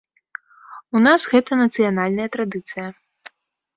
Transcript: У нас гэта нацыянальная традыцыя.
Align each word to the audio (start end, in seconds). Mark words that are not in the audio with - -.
У 0.99 1.01
нас 1.07 1.21
гэта 1.35 1.51
нацыянальная 1.63 2.29
традыцыя. 2.37 2.87